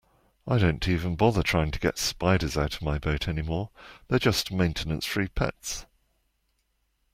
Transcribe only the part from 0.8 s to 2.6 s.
even bother trying to get spiders